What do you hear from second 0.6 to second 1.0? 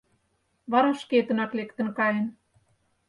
Вара